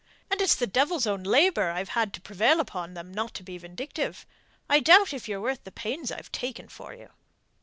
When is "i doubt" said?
4.67-5.13